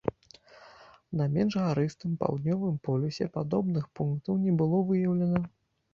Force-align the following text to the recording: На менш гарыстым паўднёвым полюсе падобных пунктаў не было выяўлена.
На 1.19 1.27
менш 1.35 1.57
гарыстым 1.65 2.15
паўднёвым 2.23 2.81
полюсе 2.89 3.25
падобных 3.39 3.83
пунктаў 4.01 4.33
не 4.47 4.59
было 4.63 4.85
выяўлена. 4.93 5.45